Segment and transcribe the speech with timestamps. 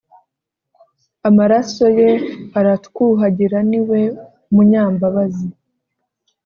[1.27, 2.09] Amaraso ye
[2.59, 3.99] aratwuhagira niwe
[4.53, 5.47] munyambabazi